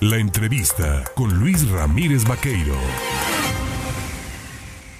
La 0.00 0.16
entrevista 0.16 1.04
con 1.14 1.38
Luis 1.38 1.68
Ramírez 1.68 2.24
Vaqueiro. 2.24 2.74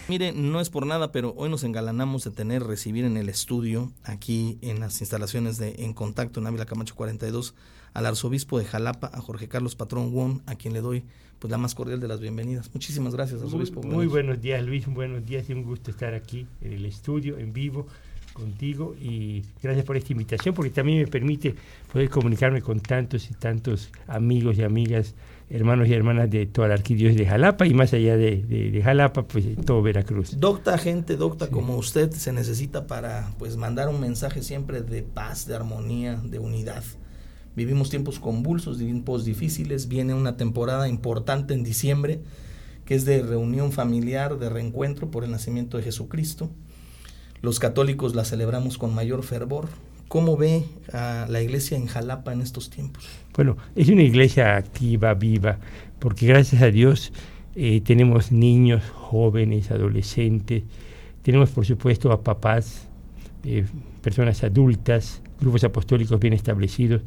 Mire, 0.09 0.33
no 0.33 0.61
es 0.61 0.69
por 0.69 0.85
nada, 0.85 1.11
pero 1.11 1.33
hoy 1.39 1.49
nos 1.49 1.65
engalanamos 1.65 2.23
de 2.25 2.33
tener, 2.33 2.65
recibir 2.65 3.07
en 3.07 3.17
el 3.17 3.31
estudio, 3.31 3.91
aquí 4.05 4.59
en 4.61 4.79
las 4.79 5.01
instalaciones 5.01 5.57
de 5.57 5.85
En 5.85 5.95
Contacto 5.95 6.41
en 6.41 6.49
Ávila 6.49 6.67
Camacho 6.67 6.95
42, 6.97 7.55
al 7.95 8.05
arzobispo 8.05 8.59
de 8.59 8.67
Jalapa, 8.67 9.11
a 9.15 9.23
Jorge 9.23 9.49
Carlos 9.49 9.75
Patrón 9.75 10.13
Won, 10.13 10.43
a 10.45 10.57
quien 10.57 10.75
le 10.75 10.83
doy 10.83 11.05
pues 11.39 11.51
la 11.51 11.57
más 11.57 11.75
cordial 11.75 12.01
de 12.01 12.09
las 12.09 12.21
bienvenidas. 12.21 12.69
Muchísimas 12.75 13.15
gracias, 13.15 13.41
arzobispo. 13.41 13.83
Muy, 13.83 13.95
muy 13.95 14.07
buenos 14.07 14.43
días, 14.43 14.63
Luis. 14.63 14.87
Buenos 14.87 15.25
días 15.25 15.49
y 15.49 15.55
un 15.55 15.63
gusto 15.63 15.91
estar 15.91 16.13
aquí 16.13 16.47
en 16.61 16.75
el 16.75 16.85
estudio, 16.85 17.39
en 17.39 17.55
vivo, 17.55 17.87
contigo. 18.33 18.95
Y 19.01 19.43
gracias 19.63 19.85
por 19.85 19.97
esta 19.97 20.13
invitación, 20.13 20.55
porque 20.55 20.71
también 20.71 20.99
me 20.99 21.07
permite 21.07 21.55
poder 21.93 22.09
comunicarme 22.09 22.63
con 22.63 22.81
tantos 22.81 23.31
y 23.31 23.35
tantos 23.35 23.91
amigos 24.07 24.59
y 24.59 24.63
amigas 24.63 25.15
hermanos 25.51 25.89
y 25.89 25.95
hermanas 25.95 26.31
de 26.31 26.47
toda 26.47 26.69
la 26.69 26.75
arquidiócesis 26.75 27.19
de 27.19 27.27
Jalapa 27.27 27.67
y 27.67 27.75
más 27.75 27.93
allá 27.93 28.17
de, 28.17 28.81
Jalapa, 28.83 29.25
pues 29.25 29.45
todo 29.67 29.83
Veracruz. 29.83 30.39
Docta 30.39 30.79
gente, 30.79 31.17
docta 31.17 31.49
como 31.49 31.77
usted 31.77 32.13
se 32.13 32.33
necesita 32.33 32.87
para 32.87 33.35
pues 33.39 33.57
mandar 33.57 33.89
un 33.89 34.01
mensaje 34.01 34.43
siempre 34.43 34.81
de 34.81 35.03
paz, 35.03 35.47
de 35.47 35.57
armonía, 35.57 36.17
de 36.25 36.39
unidad. 36.39 36.85
Vivimos 37.57 37.91
tiempos 37.91 38.21
convulsos, 38.21 38.79
tiempos 38.79 39.25
difíciles, 39.25 39.89
viene 39.89 40.15
una 40.15 40.37
temporada 40.37 40.89
importante 40.89 41.53
en 41.53 41.65
diciembre 41.65 42.21
que 42.85 42.95
es 42.95 43.05
de 43.05 43.23
reunión 43.23 43.73
familiar, 43.73 44.39
de 44.39 44.49
reencuentro 44.49 45.11
por 45.11 45.23
el 45.23 45.31
nacimiento 45.31 45.77
de 45.77 45.85
Jesucristo. 45.85 46.51
Los 47.43 47.59
católicos 47.59 48.15
la 48.15 48.25
celebramos 48.25 48.79
con 48.79 48.95
mayor 48.95 49.23
fervor, 49.23 49.69
¿Cómo 50.11 50.37
ve 50.37 50.65
a 50.93 51.27
la 51.29 51.41
iglesia 51.41 51.77
en 51.77 51.87
Jalapa 51.87 52.33
en 52.33 52.41
estos 52.41 52.69
tiempos? 52.69 53.07
Bueno, 53.33 53.57
es 53.77 53.89
una 53.91 54.03
iglesia 54.03 54.57
activa, 54.57 55.15
viva, 55.15 55.61
porque 56.01 56.27
gracias 56.27 56.63
a 56.63 56.67
Dios 56.73 57.13
eh, 57.55 57.81
tenemos 57.81 58.33
niños, 58.33 58.83
jóvenes, 58.91 59.71
adolescentes, 59.71 60.65
tenemos 61.23 61.51
por 61.51 61.65
supuesto 61.65 62.11
a 62.11 62.25
papás, 62.25 62.89
eh, 63.45 63.65
personas 64.03 64.43
adultas, 64.43 65.23
grupos 65.41 65.63
apostólicos 65.63 66.19
bien 66.19 66.35
establecidos, 66.35 67.03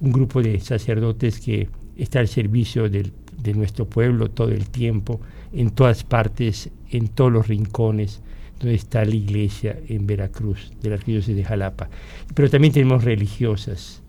un 0.00 0.10
grupo 0.10 0.42
de 0.42 0.58
sacerdotes 0.58 1.38
que 1.38 1.68
está 1.96 2.18
al 2.18 2.26
servicio 2.26 2.90
de 2.90 3.12
nuestro 3.54 3.86
pueblo 3.86 4.30
todo 4.30 4.48
el 4.48 4.68
tiempo, 4.68 5.20
en 5.52 5.70
todas 5.70 6.02
partes, 6.02 6.70
en 6.90 7.06
todos 7.06 7.30
los 7.30 7.46
rincones 7.46 8.20
donde 8.58 8.74
está 8.74 9.04
la 9.04 9.14
iglesia 9.14 9.78
en 9.88 10.06
Veracruz, 10.06 10.72
de 10.82 10.90
la 10.90 10.96
arquidiócesis 10.96 11.36
de 11.36 11.44
Jalapa. 11.44 11.88
Pero 12.34 12.50
también 12.50 12.72
tenemos 12.72 13.04
religiosas 13.04 14.02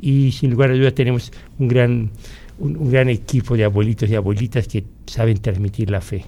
y 0.00 0.32
sin 0.32 0.50
lugar 0.50 0.70
a 0.70 0.74
dudas 0.74 0.94
tenemos 0.94 1.32
un 1.58 1.68
gran, 1.68 2.10
un, 2.58 2.90
gran 2.90 3.08
equipo 3.08 3.56
de 3.56 3.64
abuelitos 3.64 4.10
y 4.10 4.14
abuelitas 4.14 4.68
que 4.68 4.84
saben 5.06 5.38
transmitir 5.38 5.90
la 5.90 6.00
fe. 6.00 6.24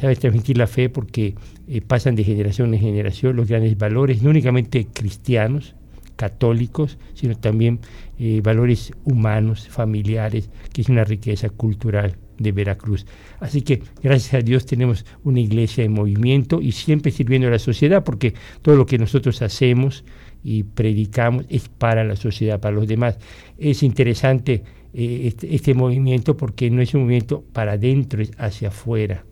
Saben 0.00 0.16
transmitir 0.16 0.58
la 0.58 0.66
fe 0.66 0.88
porque 0.88 1.34
eh, 1.68 1.80
pasan 1.80 2.16
de 2.16 2.24
generación 2.24 2.72
en 2.74 2.80
generación 2.80 3.36
los 3.36 3.48
grandes 3.48 3.76
valores, 3.76 4.22
no 4.22 4.30
únicamente 4.30 4.86
cristianos, 4.92 5.74
católicos, 6.16 6.98
sino 7.14 7.36
también 7.36 7.80
eh, 8.18 8.40
valores 8.42 8.92
humanos, 9.04 9.68
familiares, 9.68 10.48
que 10.72 10.82
es 10.82 10.88
una 10.88 11.04
riqueza 11.04 11.48
cultural 11.50 12.16
de 12.38 12.52
Veracruz. 12.52 13.06
Así 13.40 13.62
que 13.62 13.82
gracias 14.02 14.34
a 14.34 14.40
Dios 14.40 14.66
tenemos 14.66 15.04
una 15.22 15.40
iglesia 15.40 15.84
en 15.84 15.92
movimiento 15.92 16.60
y 16.60 16.72
siempre 16.72 17.12
sirviendo 17.12 17.48
a 17.48 17.50
la 17.50 17.58
sociedad, 17.58 18.04
porque 18.04 18.34
todo 18.62 18.76
lo 18.76 18.86
que 18.86 18.98
nosotros 18.98 19.42
hacemos 19.42 20.04
y 20.42 20.62
predicamos 20.62 21.46
es 21.48 21.68
para 21.68 22.04
la 22.04 22.16
sociedad, 22.16 22.60
para 22.60 22.74
los 22.74 22.86
demás. 22.86 23.18
Es 23.58 23.82
interesante 23.82 24.62
eh, 24.92 25.22
este, 25.26 25.54
este, 25.54 25.74
movimiento 25.74 26.36
porque 26.36 26.70
no 26.70 26.82
es 26.82 26.94
un 26.94 27.02
movimiento 27.02 27.42
para 27.52 27.72
adentro, 27.72 28.22
es 28.22 28.30
hacia 28.38 28.68
afuera. 28.68 29.24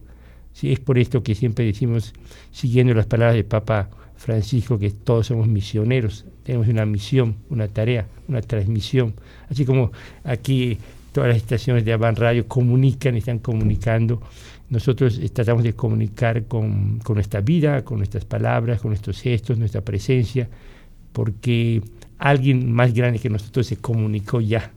Es 0.60 0.80
por 0.80 0.98
esto 0.98 1.22
que 1.22 1.34
siempre 1.34 1.64
decimos, 1.64 2.12
siguiendo 2.50 2.94
las 2.94 3.06
palabras 3.06 3.36
del 3.36 3.44
Papa 3.44 3.90
Francisco, 4.16 4.78
que 4.78 4.90
todos 4.90 5.28
somos 5.28 5.48
misioneros, 5.48 6.26
tenemos 6.44 6.68
una 6.68 6.84
misión, 6.86 7.36
una 7.48 7.68
tarea, 7.68 8.06
una 8.28 8.40
transmisión. 8.40 9.14
Así 9.48 9.64
como 9.64 9.92
aquí 10.24 10.78
todas 11.12 11.28
las 11.28 11.36
estaciones 11.36 11.84
de 11.84 11.92
Avan 11.92 12.16
Radio 12.16 12.48
comunican, 12.48 13.16
están 13.16 13.38
comunicando. 13.38 14.20
Nosotros 14.70 15.20
tratamos 15.32 15.62
de 15.62 15.74
comunicar 15.74 16.46
con, 16.46 17.00
nuestra 17.14 17.40
vida, 17.40 17.84
con 17.84 17.98
nuestras 17.98 18.24
palabras, 18.24 18.80
con 18.80 18.90
nuestros 18.90 19.20
gestos, 19.20 19.58
nuestra 19.58 19.82
presencia, 19.82 20.48
porque 21.12 21.82
alguien 22.18 22.72
más 22.72 22.94
grande 22.94 23.18
que 23.18 23.28
nosotros 23.28 23.66
se 23.66 23.76
comunicó 23.76 24.40
ya, 24.40 24.72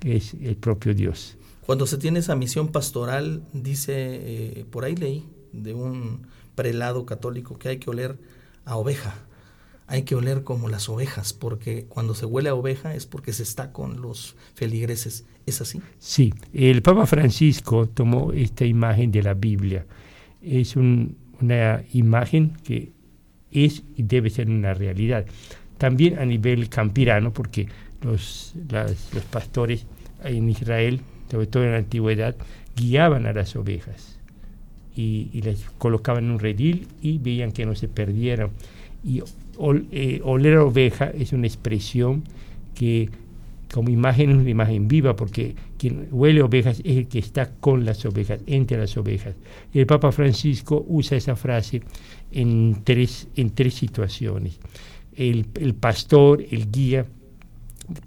que 0.00 0.16
es 0.16 0.34
el 0.34 0.56
propio 0.56 0.92
Dios. 0.92 1.36
Cuando 1.64 1.86
se 1.86 1.98
tiene 1.98 2.18
esa 2.18 2.34
misión 2.34 2.68
pastoral, 2.68 3.42
dice, 3.52 3.92
eh, 3.96 4.64
por 4.70 4.84
ahí 4.84 4.96
leí, 4.96 5.24
de 5.52 5.74
un 5.74 6.26
prelado 6.54 7.06
católico 7.06 7.58
que 7.58 7.68
hay 7.68 7.78
que 7.78 7.90
oler 7.90 8.18
a 8.64 8.76
oveja 8.76 9.27
hay 9.88 10.02
que 10.02 10.14
oler 10.14 10.44
como 10.44 10.68
las 10.68 10.90
ovejas, 10.90 11.32
porque 11.32 11.86
cuando 11.88 12.14
se 12.14 12.26
huele 12.26 12.50
a 12.50 12.54
oveja 12.54 12.94
es 12.94 13.06
porque 13.06 13.32
se 13.32 13.42
está 13.42 13.72
con 13.72 14.02
los 14.02 14.36
feligreses. 14.54 15.24
¿Es 15.46 15.62
así? 15.62 15.80
Sí, 15.98 16.34
el 16.52 16.82
Papa 16.82 17.06
Francisco 17.06 17.88
tomó 17.88 18.32
esta 18.32 18.66
imagen 18.66 19.10
de 19.10 19.22
la 19.22 19.32
Biblia. 19.32 19.86
Es 20.42 20.76
una 20.76 21.82
imagen 21.94 22.52
que 22.62 22.92
es 23.50 23.82
y 23.96 24.02
debe 24.02 24.28
ser 24.28 24.50
una 24.50 24.74
realidad. 24.74 25.24
También 25.78 26.18
a 26.18 26.26
nivel 26.26 26.68
campirano, 26.68 27.32
porque 27.32 27.66
los, 28.02 28.54
pastores 29.30 29.86
en 30.22 30.50
Israel, 30.50 31.00
sobre 31.30 31.46
todo 31.46 31.64
en 31.64 31.72
la 31.72 31.78
antigüedad, 31.78 32.36
guiaban 32.76 33.24
a 33.24 33.32
las 33.32 33.56
ovejas 33.56 34.18
y, 34.94 35.30
y 35.32 35.40
las 35.40 35.60
colocaban 35.78 36.24
en 36.24 36.32
un 36.32 36.38
redil 36.40 36.88
y 37.00 37.16
veían 37.16 37.52
que 37.52 37.64
no 37.64 37.74
se 37.74 37.88
perdieran. 37.88 38.50
Eh, 39.90 40.20
oler 40.24 40.58
oveja 40.58 41.06
es 41.06 41.32
una 41.32 41.46
expresión 41.46 42.24
que 42.74 43.10
como 43.72 43.90
imagen 43.90 44.30
es 44.30 44.36
una 44.36 44.50
imagen 44.50 44.88
viva, 44.88 45.14
porque 45.14 45.54
quien 45.76 46.08
huele 46.10 46.42
ovejas 46.42 46.80
es 46.80 46.96
el 46.96 47.08
que 47.08 47.18
está 47.18 47.50
con 47.60 47.84
las 47.84 48.04
ovejas, 48.06 48.40
entre 48.46 48.78
las 48.78 48.96
ovejas. 48.96 49.34
El 49.74 49.86
Papa 49.86 50.10
Francisco 50.10 50.84
usa 50.88 51.18
esa 51.18 51.36
frase 51.36 51.82
en 52.32 52.78
tres, 52.84 53.28
en 53.36 53.50
tres 53.50 53.74
situaciones. 53.74 54.58
El, 55.14 55.46
el 55.60 55.74
pastor, 55.74 56.42
el 56.50 56.70
guía, 56.70 57.06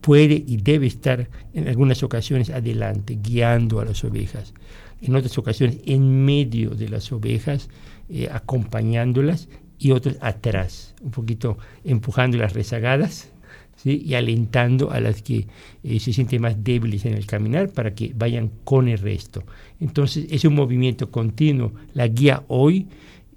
puede 0.02 0.44
y 0.46 0.58
debe 0.58 0.88
estar 0.88 1.30
en 1.54 1.68
algunas 1.68 2.04
ocasiones 2.04 2.50
adelante, 2.50 3.20
guiando 3.22 3.80
a 3.80 3.86
las 3.86 4.04
ovejas. 4.04 4.54
En 5.02 5.16
otras 5.16 5.38
ocasiones, 5.38 5.80
en 5.86 6.26
medio 6.26 6.72
de 6.72 6.90
las 6.90 7.12
ovejas, 7.12 7.70
eh, 8.10 8.30
acompañándolas 8.32 9.48
y 9.82 9.92
otros 9.92 10.16
atrás, 10.22 10.94
un 11.02 11.10
poquito 11.10 11.58
empujando 11.84 12.38
las 12.38 12.54
rezagadas 12.54 13.32
¿sí? 13.78 14.04
y 14.06 14.14
alentando 14.14 14.92
a 14.92 15.00
las 15.00 15.24
que 15.24 15.48
eh, 15.84 16.00
se 16.00 16.14
sienten 16.14 16.44
más 16.44 16.64
débiles 16.64 17.04
en 17.06 17.16
el 17.16 17.26
caminar 17.26 17.70
para 17.70 17.96
que 17.96 18.14
vayan 18.16 18.52
con 18.64 18.88
el 18.88 19.00
resto. 19.00 19.44
Entonces 19.80 20.28
es 20.30 20.46
un 20.46 20.54
movimiento 20.54 21.10
continuo. 21.10 21.72
La 21.96 22.08
guía 22.08 22.44
hoy 22.48 22.86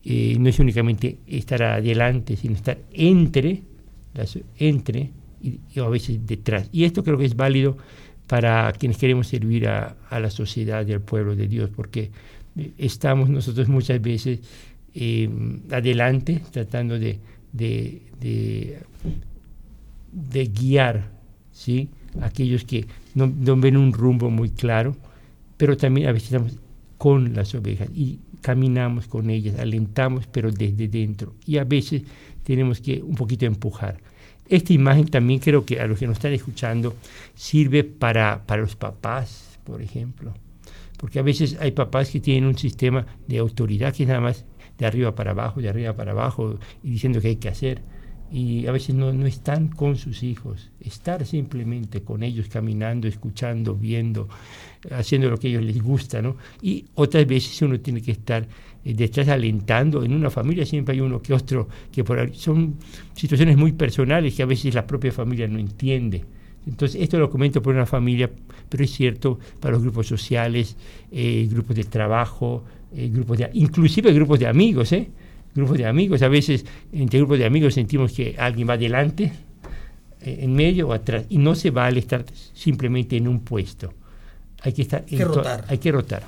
eh, 0.05 0.37
no 0.39 0.51
es 0.51 0.59
únicamente 0.59 1.17
estar 1.27 1.63
adelante, 1.63 2.37
sino 2.37 2.57
estar 2.57 2.77
entre, 2.93 3.63
entre 4.59 5.11
y, 5.41 5.81
a 5.81 5.89
veces 5.89 6.27
detrás. 6.27 6.69
Y 6.73 6.85
esto 6.85 7.03
creo 7.03 7.17
que 7.17 7.25
es 7.25 7.37
válido 7.37 7.79
para 8.27 8.71
quienes 8.73 8.99
queremos 8.99 9.29
servir 9.29 9.67
a, 9.67 9.97
a 10.11 10.21
la 10.21 10.29
sociedad 10.29 10.87
y 10.87 10.93
al 10.93 11.01
pueblo 11.01 11.37
de 11.37 11.49
Dios, 11.49 11.71
porque 11.75 12.11
eh, 12.57 12.73
estamos 12.77 13.31
nosotros 13.31 13.67
muchas 13.69 14.03
veces 14.03 14.41
eh, 14.95 15.29
adelante, 15.71 16.41
tratando 16.51 16.99
de, 16.99 17.19
de, 17.53 18.03
de, 20.13 20.47
guiar 20.47 21.11
¿sí? 21.53 21.89
aquellos 22.21 22.65
que 22.65 22.87
no, 23.15 23.57
ven 23.57 23.77
un 23.77 23.93
rumbo 23.93 24.31
muy 24.31 24.51
claro, 24.51 24.97
pero 25.57 25.77
también 25.77 26.09
a 26.09 26.13
veces 26.13 26.33
estamos 26.33 26.59
con 26.97 27.35
las 27.35 27.55
ovejas 27.55 27.89
y 27.95 28.21
caminamos 28.41 29.09
con 29.09 29.31
ellas, 29.31 29.59
alentamos, 29.59 30.27
pero 30.27 30.53
desde 30.53 30.87
dentro. 30.87 31.35
Y 31.47 31.59
a 31.59 31.65
veces 31.65 32.03
tenemos 32.45 32.81
que 32.81 33.03
un 33.03 33.15
poquito 33.15 33.47
empujar. 33.47 33.99
Esta 34.49 34.73
imagen 34.73 35.07
también 35.09 35.41
creo 35.41 35.65
que 35.65 35.81
a 35.81 35.87
los 35.87 35.99
que 35.99 36.07
nos 36.07 36.19
están 36.19 36.35
escuchando 36.35 36.95
sirve 37.35 37.83
para, 37.83 38.45
para 38.47 38.63
los 38.63 38.77
papás, 38.77 39.59
por 39.65 39.81
ejemplo. 39.81 40.35
Porque 40.99 41.19
a 41.19 41.23
veces 41.23 41.57
hay 41.61 41.73
papás 41.73 42.11
que 42.11 42.21
tienen 42.21 42.45
un 42.45 42.57
sistema 42.57 43.07
de 43.27 43.39
autoridad 43.39 43.95
que 43.95 44.05
es 44.05 44.09
nada 44.09 44.21
más 44.21 44.45
de 44.79 44.87
arriba 44.87 45.15
para 45.15 45.33
abajo, 45.33 45.61
de 45.61 45.69
arriba 45.69 45.95
para 45.95 46.13
abajo, 46.13 46.59
y 46.83 46.91
diciendo 46.91 47.21
que 47.21 47.29
hay 47.29 47.37
que 47.37 47.49
hacer. 47.49 47.83
Y 48.33 48.67
a 48.67 48.73
veces 48.73 48.95
no, 48.95 49.13
no 49.13 49.27
están 49.27 49.69
con 49.69 49.97
sus 49.97 50.23
hijos, 50.23 50.71
estar 50.81 51.25
simplemente 51.25 52.03
con 52.03 52.23
ellos, 52.23 52.49
caminando, 52.49 53.07
escuchando, 53.07 53.75
viendo, 53.75 54.29
haciendo 54.91 55.31
lo 55.31 55.37
que 55.39 55.49
a 55.49 55.51
ellos 55.51 55.63
les 55.63 55.81
gusta, 55.81 56.21
¿no? 56.21 56.37
Y 56.61 56.87
otras 56.95 57.27
veces 57.27 57.61
uno 57.63 57.79
tiene 57.79 58.03
que 58.03 58.13
estar 58.13 58.49
eh, 58.85 58.95
detrás 58.95 59.29
alentando. 59.29 60.03
En 60.03 60.13
una 60.13 60.31
familia 60.31 60.67
siempre 60.67 60.95
hay 60.95 61.01
uno 61.01 61.21
que 61.23 61.33
otro, 61.33 61.69
que 61.93 62.03
por 62.03 62.35
son 62.35 62.77
situaciones 63.15 63.57
muy 63.57 63.73
personales 63.73 64.35
que 64.35 64.43
a 64.43 64.47
veces 64.47 64.75
la 64.75 64.87
propia 64.87 65.13
familia 65.13 65.47
no 65.47 65.59
entiende. 65.59 66.25
Entonces, 66.67 67.01
esto 67.01 67.19
lo 67.19 67.31
comento 67.31 67.61
por 67.61 67.75
una 67.75 67.87
familia, 67.87 68.31
pero 68.69 68.85
es 68.85 68.91
cierto 68.91 69.39
para 69.61 69.75
los 69.75 69.83
grupos 69.83 70.07
sociales, 70.07 70.77
eh, 71.13 71.47
grupos 71.51 71.77
de 71.77 71.85
trabajo, 71.85 72.65
eh, 72.95 73.09
grupos 73.13 73.39
de, 73.39 73.51
inclusive 73.55 74.13
grupos 74.13 74.39
de 74.39 74.47
amigos, 74.47 74.93
¿eh? 74.93 75.09
Grupos 75.55 75.79
de 75.79 75.87
amigos, 75.87 76.23
a 76.23 76.29
veces 76.29 76.65
entre 76.93 77.19
grupos 77.21 77.39
de 77.39 77.47
amigos 77.47 77.75
sentimos 77.75 78.13
que 78.13 78.35
alguien 78.39 78.69
va 78.69 78.75
adelante, 78.75 79.33
eh, 80.21 80.39
en 80.41 80.55
medio 80.55 80.89
o 80.89 80.93
atrás, 80.93 81.27
y 81.29 81.39
no 81.39 81.55
se 81.55 81.71
vale 81.71 82.01
estar 82.01 82.25
simplemente 82.53 83.17
en 83.17 83.29
un 83.29 83.41
puesto. 83.41 83.93
Hay 84.63 84.73
que 84.73 84.83
estar 84.83 85.05
hay 85.11 85.19
que 85.19 85.25
rotar. 85.25 85.65
Hay 85.69 85.79
que 85.79 85.93
rotar. 85.93 86.23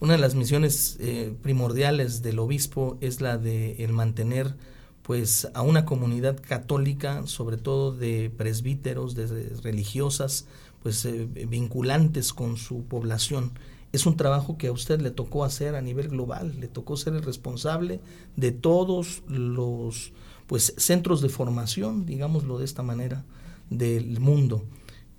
Una 0.00 0.14
de 0.14 0.18
las 0.18 0.34
misiones 0.34 0.98
primordiales 1.42 2.22
del 2.22 2.38
obispo 2.38 2.96
es 3.02 3.20
la 3.20 3.36
de 3.36 3.84
el 3.84 3.92
mantener 3.92 4.54
pues 5.02 5.48
a 5.54 5.62
una 5.62 5.84
comunidad 5.84 6.40
católica, 6.40 7.26
sobre 7.26 7.56
todo 7.56 7.92
de 7.92 8.30
presbíteros, 8.30 9.14
de 9.14 9.26
religiosas, 9.62 10.46
pues 10.82 11.04
eh, 11.04 11.26
vinculantes 11.48 12.32
con 12.32 12.56
su 12.56 12.84
población. 12.84 13.52
Es 13.92 14.06
un 14.06 14.16
trabajo 14.16 14.56
que 14.56 14.68
a 14.68 14.72
usted 14.72 15.00
le 15.00 15.10
tocó 15.10 15.44
hacer 15.44 15.74
a 15.74 15.82
nivel 15.82 16.08
global, 16.08 16.54
le 16.60 16.68
tocó 16.68 16.96
ser 16.96 17.14
el 17.14 17.22
responsable 17.22 18.00
de 18.36 18.52
todos 18.52 19.22
los 19.26 20.12
pues 20.46 20.74
centros 20.76 21.20
de 21.20 21.28
formación, 21.28 22.06
digámoslo 22.06 22.58
de 22.58 22.64
esta 22.64 22.82
manera, 22.82 23.24
del 23.68 24.20
mundo. 24.20 24.64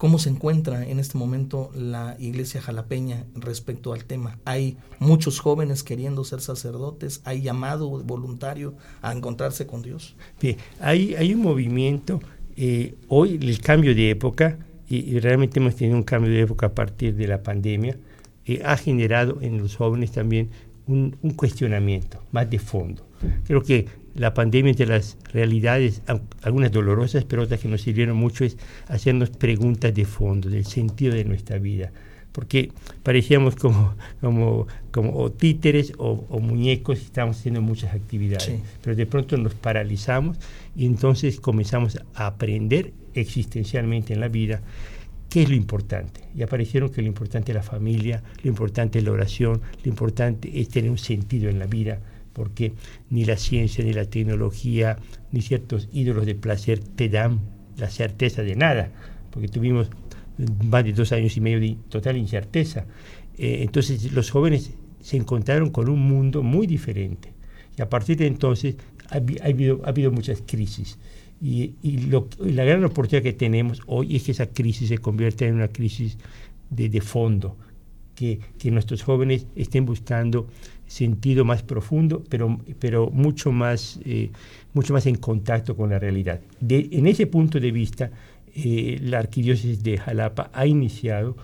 ¿Cómo 0.02 0.18
se 0.18 0.30
encuentra 0.30 0.88
en 0.88 0.98
este 0.98 1.18
momento 1.18 1.70
la 1.76 2.16
iglesia 2.20 2.60
jalapeña 2.60 3.28
respecto 3.36 3.94
al 3.94 4.06
tema? 4.06 4.40
Hay 4.46 4.78
muchos 4.98 5.40
jóvenes 5.40 5.84
queriendo 5.84 6.24
ser 6.24 6.42
sacerdotes, 6.42 7.22
hay 7.24 7.44
llamado 7.44 7.88
voluntario 7.88 8.74
a 9.04 9.14
encontrarse 9.14 9.68
con 9.68 9.84
Dios. 9.84 10.16
Hay, 10.80 11.14
hay 11.14 11.36
un 11.36 11.42
movimiento, 11.44 12.20
eh, 12.56 12.96
hoy 13.10 13.38
el 13.40 13.62
cambio 13.62 13.94
de 13.94 14.10
época, 14.10 14.58
y, 14.90 15.20
realmente 15.20 15.60
hemos 15.60 15.76
tenido 15.76 15.96
un 15.96 16.04
cambio 16.04 16.32
de 16.32 16.42
época 16.42 16.66
a 16.66 16.74
partir 16.74 17.16
de 17.16 17.28
la 17.28 17.44
pandemia, 17.44 17.96
eh, 18.46 18.62
ha 18.64 18.78
generado 18.78 19.40
en 19.42 19.58
los 19.58 19.76
jóvenes 19.76 20.12
también 20.12 20.50
un, 20.88 21.16
un 21.22 21.32
cuestionamiento 21.32 22.24
más 22.32 22.50
de 22.50 22.60
fondo. 22.60 23.06
Creo 23.46 23.62
que 23.62 23.86
la 24.16 24.34
pandemia 24.34 24.72
entre 24.72 24.88
las 24.88 25.18
realidades, 25.32 26.02
algunas 26.42 26.72
dolorosas, 26.72 27.24
pero 27.24 27.44
otras 27.44 27.60
que 27.60 27.68
nos 27.68 27.82
sirvieron 27.82 28.18
mucho, 28.18 28.44
es 28.44 28.58
hacernos 28.88 29.30
preguntas 29.30 29.94
de 29.94 30.06
fondo, 30.06 30.50
del 30.50 30.66
sentido 30.66 31.14
de 31.16 31.24
nuestra 31.24 31.60
vida. 31.60 31.92
Porque 32.32 32.72
parecíamos 33.04 33.56
como, 33.56 33.94
como, 34.22 34.68
como 34.92 35.32
títeres 35.32 35.94
o, 35.98 36.40
muñecos 36.40 37.00
y 37.00 37.04
estábamos 37.04 37.38
haciendo 37.38 37.62
muchas 37.62 37.94
actividades. 37.94 38.62
Pero 38.82 38.96
de 38.96 39.06
pronto 39.06 39.38
nos 39.38 39.54
paralizamos 39.54 40.38
y 40.76 40.86
entonces 40.86 41.40
comenzamos 41.40 42.00
a 42.16 42.28
aprender 42.28 42.94
existencialmente 43.14 44.14
en 44.14 44.22
la 44.22 44.30
vida 44.30 44.62
qué 45.32 45.44
es 45.44 45.50
lo 45.50 45.56
importante. 45.56 46.22
Y 46.36 46.44
aparecieron 46.44 46.92
que 46.92 47.02
lo 47.02 47.08
importante 47.08 47.52
es 47.52 47.56
la 47.56 47.64
familia, 47.64 48.22
lo 48.44 48.50
importante 48.50 49.00
es 49.00 49.06
la 49.06 49.12
oración, 49.12 49.62
lo 49.84 49.90
importante 49.90 50.60
es 50.60 50.70
tener 50.70 50.92
un 50.92 51.00
sentido 51.00 51.50
en 51.50 51.58
la 51.58 51.66
vida 51.66 52.00
porque 52.34 52.74
ni 53.10 53.26
la 53.26 53.38
ciencia, 53.38 53.84
ni 53.84 53.94
la 53.94 54.06
tecnología, 54.06 54.98
ni 55.32 55.42
ciertos 55.42 55.90
ídolos 55.92 56.26
de 56.26 56.36
placer 56.36 56.80
te 56.80 57.10
dan 57.10 57.40
la 57.78 57.90
certeza 57.90 58.44
de 58.44 58.56
nada, 58.56 58.92
porque 59.32 59.48
tuvimos 59.48 59.90
más 60.66 60.84
de 60.84 60.94
dos 60.94 61.12
años 61.12 61.36
y 61.38 61.42
medio 61.42 61.60
de 61.60 61.78
total 61.90 62.18
incerteza. 62.18 62.86
Eh, 63.38 63.60
entonces 63.64 64.12
los 64.12 64.32
jóvenes 64.32 64.72
se 65.02 65.18
encontraron 65.18 65.70
con 65.72 65.90
un 65.90 66.00
mundo 66.00 66.44
muy 66.44 66.68
diferente. 66.68 67.34
Y 67.78 67.82
a 67.82 67.90
partir 67.90 68.18
de 68.18 68.28
entonces 68.28 68.76
ha, 69.10 69.18
habido, 69.46 69.82
ha 69.86 69.90
habido, 69.90 70.12
muchas 70.12 70.44
crisis. 70.46 70.98
Y, 71.42 71.74
la 72.40 72.64
gran 72.64 72.84
oportunidad 72.84 73.24
que 73.24 73.34
tenemos 73.34 73.82
hoy 73.88 74.16
es 74.16 74.24
que 74.24 74.32
esa 74.32 74.48
crisis 74.48 74.90
se 74.90 75.00
convierta 75.00 75.46
en 75.46 75.56
una 75.56 75.70
crisis 75.70 76.18
de, 76.70 76.88
de 76.88 77.02
fondo, 77.02 77.58
que, 78.14 78.40
que, 78.60 78.70
nuestros 78.70 79.02
jóvenes 79.02 79.48
estén 79.56 79.86
buscando 79.86 80.48
sentido 80.86 81.46
más 81.46 81.64
profundo, 81.64 82.24
pero, 82.30 82.60
pero 82.78 83.10
mucho, 83.10 83.52
más, 83.52 84.00
eh, 84.06 84.30
mucho 84.74 84.94
más 84.94 85.06
en 85.06 85.16
contacto 85.16 85.76
con 85.76 85.90
la 85.90 85.98
realidad. 85.98 86.42
De, 86.60 86.90
en 86.92 87.08
ese 87.08 87.28
punto 87.28 87.60
de 87.60 87.72
vista, 87.72 88.12
eh, 88.54 89.00
la 89.02 89.20
arquidiócesis 89.20 89.82
de 89.82 89.98
Jalapa 89.98 90.52
ha 90.54 90.66
iniciado 90.68 91.38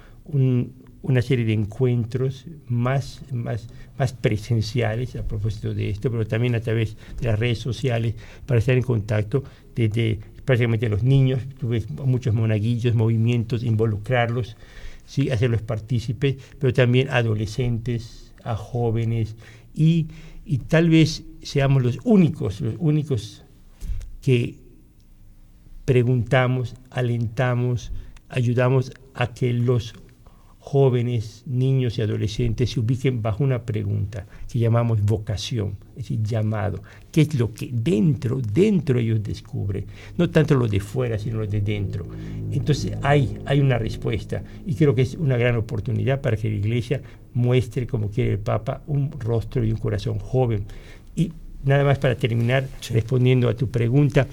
una 1.07 1.21
serie 1.21 1.45
de 1.45 1.53
encuentros 1.53 2.45
más, 2.67 3.21
más, 3.31 3.69
más 3.97 4.13
presenciales 4.13 5.15
a 5.15 5.23
propósito 5.23 5.73
de 5.73 5.89
esto, 5.89 6.11
pero 6.11 6.27
también 6.27 6.55
a 6.55 6.59
través 6.59 6.97
de 7.19 7.27
las 7.27 7.39
redes 7.39 7.59
sociales 7.59 8.15
para 8.45 8.59
estar 8.59 8.75
en 8.75 8.83
contacto 8.83 9.43
desde 9.75 10.19
prácticamente 10.43 10.89
los 10.89 11.03
niños, 11.03 11.41
tuve 11.59 11.83
muchos 12.05 12.33
monaguillos, 12.33 12.93
movimientos, 12.95 13.63
involucrarlos, 13.63 14.57
¿sí? 15.05 15.29
hacerlos 15.29 15.61
partícipes, 15.61 16.37
pero 16.59 16.73
también 16.73 17.09
adolescentes, 17.09 18.33
a 18.43 18.55
jóvenes 18.55 19.35
y, 19.73 20.07
y 20.45 20.59
tal 20.59 20.89
vez 20.89 21.23
seamos 21.41 21.83
los 21.83 21.99
únicos, 22.03 22.61
los 22.61 22.75
únicos 22.79 23.43
que 24.21 24.55
preguntamos, 25.85 26.75
alentamos, 26.89 27.91
ayudamos 28.29 28.91
a 29.13 29.33
que 29.33 29.53
los 29.53 29.93
jóvenes, 30.67 31.43
niños 31.45 31.97
y 31.97 32.01
adolescentes 32.01 32.71
se 32.71 32.81
ubiquen 32.81 33.21
bajo 33.21 33.41
una 33.41 33.63
pregunta 33.63 34.27
que 34.51 34.59
llamamos 34.59 35.01
vocación, 35.01 35.77
es 35.91 36.09
decir, 36.09 36.21
llamado. 36.21 36.83
¿Qué 37.09 37.21
es 37.21 37.35
lo 37.35 37.53
que 37.53 37.69
dentro, 37.71 38.41
dentro 38.41 38.99
ellos 38.99 39.23
descubren? 39.23 39.85
No 40.17 40.29
tanto 40.29 40.55
lo 40.55 40.67
de 40.67 40.81
fuera, 40.81 41.17
sino 41.17 41.39
lo 41.39 41.47
de 41.47 41.61
dentro. 41.61 42.05
Entonces 42.51 42.97
hay, 43.01 43.37
hay 43.45 43.61
una 43.61 43.77
respuesta 43.77 44.43
y 44.65 44.75
creo 44.75 44.93
que 44.93 45.03
es 45.03 45.15
una 45.15 45.37
gran 45.37 45.55
oportunidad 45.55 46.19
para 46.19 46.35
que 46.35 46.49
la 46.49 46.57
iglesia 46.57 47.01
muestre, 47.33 47.87
como 47.87 48.09
quiere 48.09 48.33
el 48.33 48.39
Papa, 48.39 48.81
un 48.87 49.09
rostro 49.11 49.63
y 49.63 49.71
un 49.71 49.77
corazón 49.77 50.19
joven. 50.19 50.65
Y 51.15 51.31
nada 51.63 51.85
más 51.85 51.97
para 51.97 52.15
terminar, 52.15 52.67
respondiendo 52.91 53.47
a 53.47 53.55
tu 53.55 53.69
pregunta, 53.69 54.27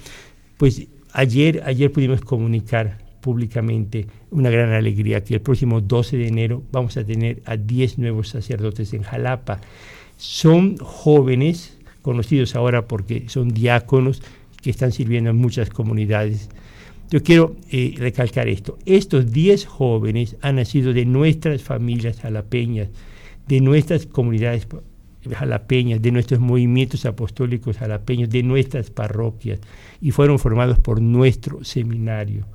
pues 0.57 0.85
ayer, 1.13 1.63
ayer 1.65 1.93
pudimos 1.93 2.19
comunicar 2.19 3.04
públicamente 3.25 4.05
una 4.29 4.51
gran 4.51 4.71
alegría 4.71 5.23
que 5.23 5.33
el 5.33 5.41
próximo 5.41 5.81
12 5.81 6.15
de 6.15 6.27
enero 6.27 6.61
vamos 6.71 6.95
a 6.95 7.03
tener 7.03 7.41
a 7.45 7.57
10 7.57 7.97
nuevos 7.97 8.29
sacerdotes 8.29 8.93
en 8.93 9.01
Jalapa. 9.01 9.61
Son 10.15 10.77
jóvenes, 10.77 11.75
conocidos 12.03 12.55
ahora 12.55 12.87
porque 12.87 13.23
son 13.27 13.49
diáconos 13.49 14.21
que 14.61 14.69
están 14.69 14.91
sirviendo 14.91 15.31
en 15.31 15.37
muchas 15.37 15.71
comunidades. 15.71 16.51
Yo 17.09 17.23
quiero 17.23 17.55
eh, 17.71 17.95
recalcar 17.97 18.47
esto. 18.47 18.77
Estos 18.85 19.31
10 19.31 19.65
jóvenes 19.65 20.35
han 20.41 20.57
nacido 20.57 20.93
de 20.93 21.05
nuestras 21.05 21.63
familias 21.63 22.19
jalapeñas, 22.19 22.89
de 23.47 23.59
nuestras 23.59 24.05
comunidades 24.05 24.67
jalapeñas, 25.31 25.99
de 25.99 26.11
nuestros 26.11 26.39
movimientos 26.39 27.07
apostólicos 27.07 27.77
jalapeños, 27.77 28.29
de 28.29 28.43
nuestras 28.43 28.91
parroquias, 28.91 29.61
y 29.99 30.11
fueron 30.11 30.37
formados 30.37 30.77
por 30.77 31.01
nuestro 31.01 31.63
seminario 31.63 32.45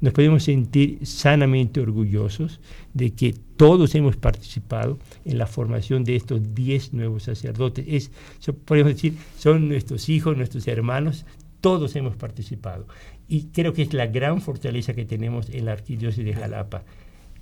nos 0.00 0.12
podemos 0.12 0.44
sentir 0.44 1.04
sanamente 1.04 1.80
orgullosos 1.80 2.60
de 2.94 3.10
que 3.10 3.34
todos 3.56 3.94
hemos 3.94 4.16
participado 4.16 4.98
en 5.24 5.38
la 5.38 5.46
formación 5.46 6.04
de 6.04 6.16
estos 6.16 6.54
10 6.54 6.94
nuevos 6.94 7.24
sacerdotes. 7.24 7.84
Es, 7.88 8.10
podemos 8.64 8.94
decir, 8.94 9.14
son 9.38 9.68
nuestros 9.68 10.08
hijos, 10.08 10.36
nuestros 10.36 10.68
hermanos, 10.68 11.26
todos 11.60 11.96
hemos 11.96 12.16
participado. 12.16 12.86
Y 13.28 13.44
creo 13.46 13.72
que 13.72 13.82
es 13.82 13.92
la 13.92 14.06
gran 14.06 14.40
fortaleza 14.40 14.94
que 14.94 15.04
tenemos 15.04 15.50
en 15.50 15.64
la 15.64 15.72
arquidiócesis 15.72 16.24
de 16.24 16.34
Jalapa. 16.34 16.84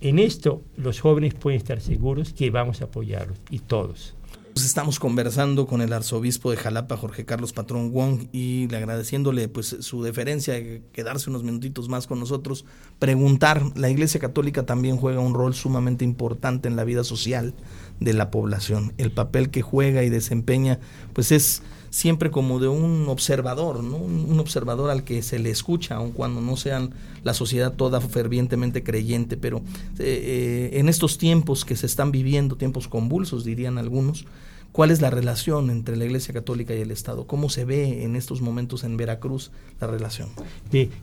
En 0.00 0.18
esto 0.18 0.62
los 0.76 1.00
jóvenes 1.00 1.34
pueden 1.34 1.58
estar 1.58 1.80
seguros 1.80 2.32
que 2.32 2.50
vamos 2.50 2.80
a 2.80 2.86
apoyarlos, 2.86 3.38
y 3.50 3.60
todos. 3.60 4.14
Pues 4.56 4.64
estamos 4.64 4.98
conversando 4.98 5.66
con 5.66 5.82
el 5.82 5.92
arzobispo 5.92 6.50
de 6.50 6.56
Jalapa, 6.56 6.96
Jorge 6.96 7.26
Carlos 7.26 7.52
Patrón 7.52 7.92
Wong, 7.92 8.28
y 8.32 8.68
le 8.68 8.78
agradeciéndole 8.78 9.48
pues 9.48 9.76
su 9.80 10.02
deferencia 10.02 10.54
de 10.54 10.80
quedarse 10.94 11.28
unos 11.28 11.42
minutitos 11.42 11.90
más 11.90 12.06
con 12.06 12.20
nosotros, 12.20 12.64
preguntar, 12.98 13.62
la 13.75 13.90
Iglesia 13.90 14.18
Católica 14.18 14.64
también 14.64 14.96
juega 14.96 15.20
un 15.20 15.34
rol 15.34 15.54
sumamente 15.54 16.06
importante 16.06 16.68
en 16.68 16.76
la 16.76 16.84
vida 16.84 17.04
social 17.04 17.52
de 18.00 18.14
la 18.14 18.30
población. 18.30 18.94
El 18.96 19.12
papel 19.12 19.50
que 19.50 19.60
juega 19.60 20.04
y 20.04 20.08
desempeña 20.08 20.78
pues 21.12 21.32
es 21.32 21.60
siempre 21.97 22.31
como 22.31 22.61
de 22.61 22.69
un 22.69 23.07
observador, 23.09 23.83
¿no? 23.83 23.97
un, 23.97 24.38
observador 24.38 24.91
al 24.91 25.03
que 25.03 25.23
se 25.23 25.38
le 25.38 25.49
escucha, 25.49 25.95
aun 25.95 26.12
cuando 26.12 26.43
no 26.43 26.59
sean 26.59 26.91
la 27.25 27.33
sociedad 27.33 27.73
toda 27.73 28.03
fervientemente 28.03 28.83
creyente, 28.83 29.38
pero 29.38 29.62
eh, 29.99 30.73
eh, 30.75 30.79
en 30.79 30.91
estos 30.91 31.17
tiempos 31.17 31.65
que 31.65 31.75
se 31.75 31.87
están 31.87 32.12
viviendo, 32.12 32.57
tiempos 32.57 32.87
convulsos 32.87 33.47
dirían 33.47 33.79
algunos, 33.79 34.26
¿cuál 34.73 34.91
es 34.91 35.00
la 35.00 35.09
relación 35.09 35.71
entre 35.71 35.97
la 35.97 36.05
Iglesia 36.05 36.35
Católica 36.35 36.75
y 36.75 36.83
el 36.83 36.91
Estado? 36.91 37.26
¿Cómo 37.26 37.49
se 37.49 37.65
ve 37.65 38.05
en 38.05 38.15
estos 38.15 38.43
momentos 38.43 38.85
en 38.85 38.99
Veracruz 38.99 39.50
la 39.81 39.87
relación? 39.87 40.29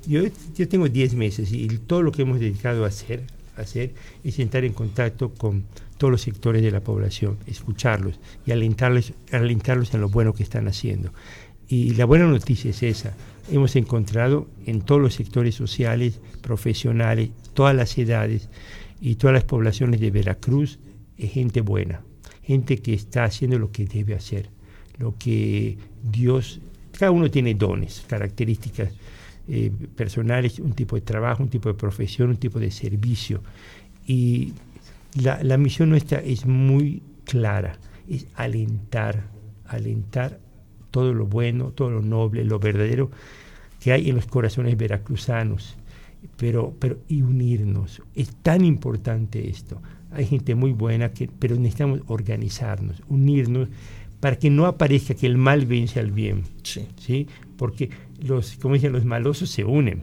yo, 0.06 0.22
tengo 0.70 0.88
10 0.90 1.16
meses 1.16 1.52
y 1.52 1.70
todo 1.70 2.04
lo 2.04 2.12
que 2.12 2.22
hemos 2.22 2.40
dedicado 2.40 2.86
a 2.86 2.90
hacer, 2.90 3.24
hacer 3.58 3.94
es 4.24 4.40
entrar 4.40 4.66
en 4.66 4.74
contacto 4.74 5.34
con 5.34 5.66
todos 5.98 6.12
los 6.12 6.22
sectores 6.22 6.62
de 6.62 6.72
la 6.72 6.82
población, 6.82 7.38
escucharlos 7.48 8.20
y 8.46 8.52
alentarles, 8.52 9.14
alentarlos 9.32 9.94
en 9.94 10.02
lo 10.02 10.10
bueno 10.10 10.34
que 10.34 10.44
están 10.44 10.68
haciendo. 10.68 11.14
Y 11.68 11.92
la 11.96 12.06
buena 12.06 12.26
noticia 12.28 12.72
es 12.72 12.84
esa. 12.84 13.16
hemos 13.52 13.76
encontrado 13.76 14.48
en 14.66 14.82
todos 14.82 15.02
los 15.02 15.14
sectores 15.14 15.56
sociales, 15.56 16.20
profesionales, 16.42 17.30
todas 17.54 17.76
las 17.76 17.98
edades 17.98 18.50
y 19.02 19.16
todas 19.16 19.34
las 19.34 19.44
poblaciones 19.44 20.00
de 20.00 20.12
Veracruz, 20.12 20.80
es 21.18 21.32
gente 21.32 21.62
buena, 21.62 22.02
gente 22.42 22.78
que 22.78 22.94
está 22.94 23.26
haciendo 23.26 23.60
lo 23.60 23.72
que 23.72 23.86
debe 23.86 24.16
hacer, 24.16 24.50
lo 24.98 25.18
que 25.18 25.78
Dios, 26.04 26.60
cada 26.98 27.12
uno 27.12 27.30
tiene 27.30 27.54
dones, 27.54 28.04
características 28.08 28.90
eh, 29.48 29.72
personales, 29.96 30.60
un 30.60 30.74
tipo 30.74 30.96
de 30.96 31.02
trabajo, 31.02 31.44
un 31.44 31.50
tipo 31.50 31.70
de 31.70 31.76
profesión, 31.76 32.30
un 32.30 32.38
tipo 32.38 32.60
de 32.60 32.72
servicio. 32.72 33.42
Y 34.06 34.54
la, 35.22 35.44
la 35.44 35.58
misión 35.58 35.90
nuestra 35.90 36.20
es 36.20 36.46
muy 36.46 37.02
clara, 37.26 37.78
es 38.10 38.28
alentar, 38.36 39.24
alentar 39.66 40.40
todo 40.92 41.14
lo 41.14 41.26
bueno, 41.26 41.72
todo 41.72 41.90
lo 41.90 42.02
noble, 42.02 42.46
lo 42.46 42.60
verdadero 42.60 43.10
que 43.84 43.92
hay 43.92 44.10
en 44.10 44.16
los 44.16 44.28
corazones 44.28 44.78
veracruzanos, 44.78 45.76
pero, 46.38 46.74
pero 46.80 47.00
y 47.10 47.22
unirnos. 47.22 48.02
Es 48.16 48.30
tan 48.36 48.64
importante 48.64 49.50
esto. 49.50 49.82
Hay 50.12 50.26
gente 50.26 50.56
muy 50.56 50.72
buena, 50.72 51.12
que, 51.12 51.28
pero 51.28 51.56
necesitamos 51.58 52.00
organizarnos, 52.08 53.02
unirnos 53.10 53.68
para 54.22 54.38
que 54.38 54.50
no 54.50 54.68
aparezca 54.68 55.16
que 55.16 55.26
el 55.26 55.38
mal 55.38 55.66
vence 55.66 56.00
al 56.00 56.12
bien. 56.12 56.44
Sí. 56.64 56.88
¿sí? 56.96 57.28
Porque 57.58 57.90
los, 58.24 58.56
como 58.56 58.76
dicen, 58.76 58.94
los 58.94 59.06
malosos 59.06 59.50
se 59.50 59.66
unen 59.66 60.02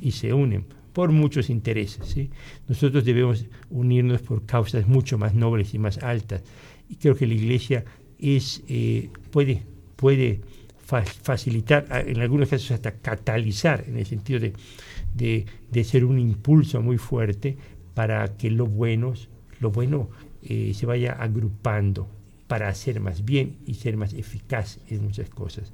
y 0.00 0.12
se 0.12 0.32
unen 0.32 0.64
por 0.92 1.12
muchos 1.12 1.50
intereses. 1.50 2.06
¿sí? 2.06 2.30
Nosotros 2.66 3.04
debemos 3.04 3.46
unirnos 3.70 4.22
por 4.22 4.46
causas 4.46 4.88
mucho 4.88 5.18
más 5.18 5.34
nobles 5.34 5.74
y 5.74 5.78
más 5.78 5.98
altas. 5.98 6.42
Y 6.88 6.96
creo 6.96 7.14
que 7.14 7.26
la 7.26 7.34
Iglesia 7.34 7.84
es, 8.18 8.62
eh, 8.68 9.10
puede, 9.30 9.62
puede 9.96 10.40
facilitar, 10.86 11.86
en 12.06 12.20
algunos 12.20 12.48
casos 12.48 12.70
hasta 12.70 12.92
catalizar, 12.92 13.84
en 13.86 13.98
el 13.98 14.06
sentido 14.06 14.40
de, 14.40 15.44
de, 15.70 15.84
ser 15.84 16.04
un 16.04 16.18
impulso 16.18 16.80
muy 16.80 16.96
fuerte 16.96 17.58
para 17.92 18.36
que 18.38 18.50
lo 18.50 18.66
bueno, 18.66 19.12
lo 19.60 19.70
bueno 19.70 20.08
eh, 20.42 20.72
se 20.74 20.86
vaya 20.86 21.12
agrupando 21.12 22.08
para 22.46 22.68
hacer 22.68 23.00
más 23.00 23.24
bien 23.24 23.56
y 23.66 23.74
ser 23.74 23.98
más 23.98 24.14
eficaz 24.14 24.78
en 24.88 25.04
muchas 25.04 25.28
cosas. 25.28 25.70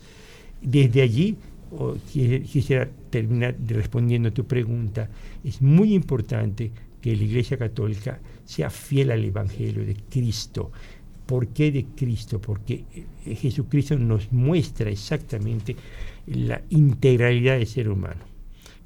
Desde 0.61 1.03
allí, 1.03 1.37
quisiera 2.13 2.89
terminar 3.11 3.57
respondiendo 3.67 4.29
a 4.29 4.33
tu 4.33 4.45
pregunta, 4.45 5.09
es 5.43 5.61
muy 5.63 5.95
importante 5.95 6.71
que 7.01 7.17
la 7.17 7.23
Iglesia 7.23 7.59
Católica 7.59 8.19
sea 8.45 8.71
fiel 8.71 9.11
al 9.11 9.25
Evangelio 9.25 9.85
de 9.85 9.95
Cristo. 10.09 10.73
¿Por 11.27 11.49
qué 11.49 11.71
de 11.71 11.87
Cristo? 11.95 12.41
Porque 12.41 12.85
eh, 13.27 13.35
Jesucristo 13.35 13.99
nos 13.99 14.33
muestra 14.33 14.91
exactamente 14.91 15.77
la 16.27 16.63
integralidad 16.71 17.59
del 17.59 17.67
ser 17.67 17.89
humano, 17.89 18.21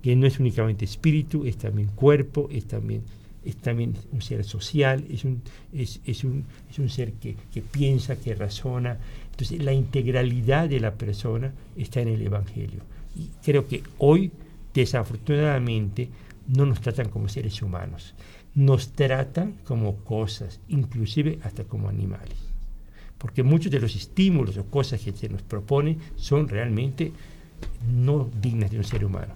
que 0.02 0.16
no 0.16 0.26
es 0.26 0.38
únicamente 0.40 0.84
espíritu, 0.84 1.44
es 1.44 1.56
también 1.56 1.88
cuerpo, 1.94 2.48
es 2.50 2.66
también 2.66 3.02
es 3.44 3.56
también 3.56 3.94
un 4.12 4.20
ser 4.20 4.44
social, 4.44 5.04
es 5.08 5.24
un, 5.24 5.40
es, 5.72 6.00
es 6.04 6.24
un, 6.24 6.44
ser 6.88 7.12
que, 7.14 7.34
que, 7.52 7.62
piensa, 7.62 8.16
que 8.16 8.34
razona. 8.34 8.98
Entonces, 9.38 9.62
la 9.64 9.72
integralidad 9.72 10.68
de 10.68 10.80
la 10.80 10.94
persona 10.94 11.52
está 11.76 12.00
en 12.00 12.08
el 12.08 12.22
Evangelio. 12.22 12.80
Y 13.14 13.28
creo 13.44 13.68
que 13.68 13.84
hoy, 13.98 14.32
desafortunadamente, 14.74 16.08
no 16.48 16.66
nos 16.66 16.80
tratan 16.80 17.08
como 17.08 17.28
seres 17.28 17.62
humanos, 17.62 18.16
nos 18.56 18.94
tratan 18.94 19.52
como 19.62 19.98
cosas, 19.98 20.58
inclusive 20.66 21.38
hasta 21.44 21.62
como 21.62 21.88
animales. 21.88 22.36
Porque 23.16 23.44
muchos 23.44 23.70
de 23.70 23.78
los 23.78 23.94
estímulos 23.94 24.56
o 24.56 24.64
cosas 24.64 25.00
que 25.00 25.12
se 25.12 25.28
nos 25.28 25.42
proponen 25.42 25.98
son 26.16 26.48
realmente 26.48 27.12
no 27.94 28.28
dignas 28.42 28.72
de 28.72 28.78
un 28.78 28.84
ser 28.84 29.04
humano. 29.04 29.34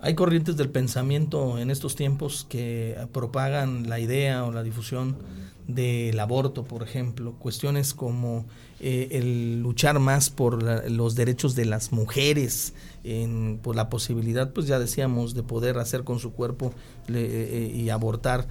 Hay 0.00 0.14
corrientes 0.14 0.56
del 0.56 0.70
pensamiento 0.70 1.58
en 1.58 1.70
estos 1.70 1.96
tiempos 1.96 2.46
que 2.48 2.96
propagan 3.12 3.88
la 3.88 3.98
idea 3.98 4.44
o 4.44 4.52
la 4.52 4.62
difusión 4.62 5.16
del 5.66 6.18
aborto, 6.18 6.64
por 6.64 6.82
ejemplo, 6.82 7.34
cuestiones 7.38 7.94
como 7.94 8.46
eh, 8.80 9.08
el 9.12 9.60
luchar 9.60 9.98
más 9.98 10.30
por 10.30 10.62
los 10.90 11.14
derechos 11.14 11.54
de 11.54 11.66
las 11.66 11.92
mujeres, 11.92 12.74
en, 13.08 13.58
por 13.62 13.76
la 13.76 13.88
posibilidad, 13.88 14.52
pues 14.52 14.66
ya 14.66 14.78
decíamos, 14.78 15.34
de 15.34 15.42
poder 15.42 15.78
hacer 15.78 16.04
con 16.04 16.18
su 16.18 16.32
cuerpo 16.32 16.72
eh, 17.08 17.70
eh, 17.72 17.76
y 17.76 17.88
abortar. 17.90 18.48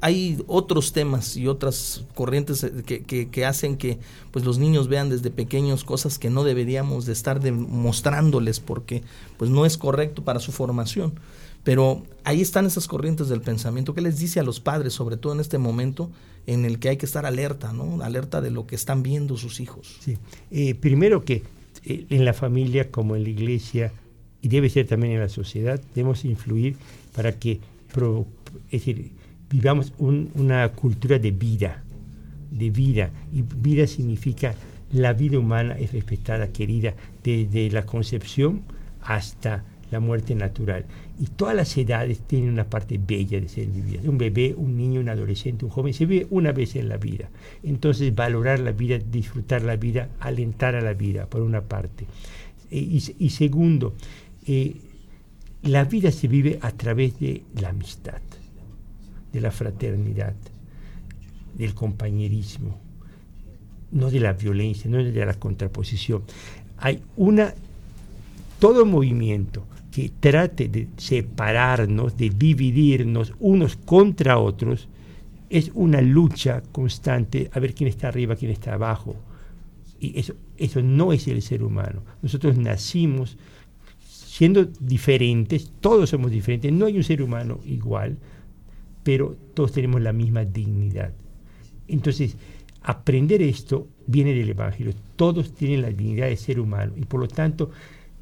hay 0.00 0.42
otros 0.46 0.92
temas 0.92 1.36
y 1.36 1.46
otras 1.46 2.04
corrientes 2.14 2.66
que, 2.86 3.02
que, 3.02 3.44
hacen 3.44 3.76
que 3.76 3.98
pues 4.30 4.44
los 4.44 4.58
niños 4.58 4.88
vean 4.88 5.10
desde 5.10 5.30
pequeños 5.30 5.84
cosas 5.84 6.18
que 6.18 6.30
no 6.30 6.44
deberíamos 6.44 7.06
de 7.06 7.12
estar 7.12 7.40
demostrándoles 7.40 8.60
porque 8.60 9.02
pues 9.36 9.50
no 9.50 9.66
es 9.66 9.76
correcto 9.76 10.24
para 10.24 10.40
su 10.40 10.52
formación. 10.52 11.14
Pero 11.64 12.02
ahí 12.24 12.40
están 12.40 12.66
esas 12.66 12.88
corrientes 12.88 13.28
del 13.28 13.40
pensamiento. 13.40 13.94
¿Qué 13.94 14.00
les 14.00 14.18
dice 14.18 14.40
a 14.40 14.42
los 14.42 14.58
padres, 14.58 14.94
sobre 14.94 15.16
todo 15.16 15.32
en 15.32 15.40
este 15.40 15.58
momento 15.58 16.10
en 16.46 16.64
el 16.64 16.78
que 16.78 16.88
hay 16.88 16.96
que 16.96 17.06
estar 17.06 17.24
alerta, 17.24 17.72
¿no? 17.72 18.02
Alerta 18.02 18.40
de 18.40 18.50
lo 18.50 18.66
que 18.66 18.74
están 18.74 19.02
viendo 19.02 19.36
sus 19.36 19.60
hijos. 19.60 19.98
Sí. 20.00 20.18
Eh, 20.50 20.74
primero 20.74 21.24
que 21.24 21.44
eh, 21.84 22.06
en 22.10 22.24
la 22.24 22.32
familia 22.32 22.90
como 22.90 23.16
en 23.16 23.24
la 23.24 23.30
iglesia, 23.30 23.92
y 24.40 24.48
debe 24.48 24.68
ser 24.68 24.86
también 24.86 25.14
en 25.14 25.20
la 25.20 25.28
sociedad, 25.28 25.80
debemos 25.94 26.24
influir 26.24 26.76
para 27.14 27.32
que 27.32 27.60
es 28.70 28.70
decir, 28.70 29.12
vivamos 29.50 29.92
una 29.98 30.68
cultura 30.70 31.18
de 31.18 31.30
vida, 31.30 31.84
de 32.50 32.70
vida. 32.70 33.10
Y 33.32 33.42
vida 33.42 33.86
significa 33.86 34.54
la 34.92 35.12
vida 35.12 35.38
humana 35.38 35.74
es 35.78 35.92
respetada, 35.92 36.48
querida, 36.48 36.94
desde 37.22 37.70
la 37.70 37.84
concepción 37.84 38.62
hasta 39.02 39.64
la 39.92 40.00
muerte 40.00 40.34
natural. 40.34 40.86
Y 41.20 41.26
todas 41.26 41.54
las 41.54 41.76
edades 41.76 42.20
tienen 42.20 42.50
una 42.50 42.64
parte 42.64 42.98
bella 42.98 43.38
de 43.38 43.48
ser 43.48 43.66
vividas. 43.66 44.06
Un 44.06 44.16
bebé, 44.16 44.54
un 44.56 44.76
niño, 44.76 45.00
un 45.00 45.08
adolescente, 45.10 45.66
un 45.66 45.70
joven, 45.70 45.92
se 45.92 46.06
vive 46.06 46.26
una 46.30 46.50
vez 46.50 46.74
en 46.76 46.88
la 46.88 46.96
vida. 46.96 47.28
Entonces, 47.62 48.14
valorar 48.14 48.58
la 48.60 48.72
vida, 48.72 48.98
disfrutar 48.98 49.62
la 49.62 49.76
vida, 49.76 50.08
alentar 50.18 50.74
a 50.74 50.80
la 50.80 50.94
vida, 50.94 51.26
por 51.26 51.42
una 51.42 51.60
parte. 51.60 52.06
E, 52.70 52.78
y, 52.78 53.30
segundo, 53.30 53.94
eh, 54.46 54.76
la 55.64 55.84
vida 55.84 56.10
se 56.10 56.26
vive 56.26 56.58
a 56.62 56.72
través 56.72 57.20
de 57.20 57.42
la 57.60 57.68
amistad, 57.68 58.22
de 59.30 59.40
la 59.42 59.50
fraternidad, 59.50 60.34
del 61.54 61.74
compañerismo, 61.74 62.80
no 63.90 64.10
de 64.10 64.20
la 64.20 64.32
violencia, 64.32 64.90
no 64.90 65.04
de 65.04 65.26
la 65.26 65.34
contraposición. 65.34 66.22
Hay 66.78 67.02
una, 67.16 67.52
todo 68.58 68.86
movimiento 68.86 69.66
que 69.92 70.10
trate 70.18 70.68
de 70.68 70.88
separarnos, 70.96 72.16
de 72.16 72.30
dividirnos 72.30 73.34
unos 73.38 73.76
contra 73.76 74.38
otros, 74.38 74.88
es 75.50 75.70
una 75.74 76.00
lucha 76.00 76.62
constante 76.72 77.50
a 77.52 77.60
ver 77.60 77.74
quién 77.74 77.88
está 77.88 78.08
arriba, 78.08 78.34
quién 78.34 78.50
está 78.50 78.72
abajo. 78.72 79.14
Y 80.00 80.18
eso, 80.18 80.34
eso 80.56 80.82
no 80.82 81.12
es 81.12 81.28
el 81.28 81.42
ser 81.42 81.62
humano. 81.62 82.02
Nosotros 82.22 82.56
nacimos 82.56 83.36
siendo 84.00 84.64
diferentes, 84.64 85.70
todos 85.80 86.08
somos 86.08 86.30
diferentes, 86.30 86.72
no 86.72 86.86
hay 86.86 86.96
un 86.96 87.04
ser 87.04 87.20
humano 87.20 87.60
igual, 87.66 88.16
pero 89.02 89.36
todos 89.52 89.72
tenemos 89.72 90.00
la 90.00 90.14
misma 90.14 90.46
dignidad. 90.46 91.12
Entonces, 91.86 92.36
aprender 92.80 93.42
esto 93.42 93.88
viene 94.06 94.32
del 94.32 94.48
Evangelio. 94.48 94.94
Todos 95.16 95.52
tienen 95.52 95.82
la 95.82 95.90
dignidad 95.90 96.28
de 96.28 96.36
ser 96.38 96.60
humano 96.60 96.94
y 96.96 97.04
por 97.04 97.20
lo 97.20 97.28
tanto 97.28 97.70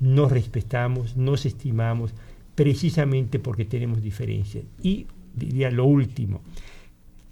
nos 0.00 0.33
respetamos, 0.33 1.16
nos 1.16 1.47
estimamos, 1.47 2.12
precisamente 2.54 3.38
porque 3.38 3.64
tenemos 3.64 4.02
diferencias. 4.02 4.64
Y 4.83 5.07
diría 5.35 5.71
lo 5.71 5.85
último, 5.85 6.40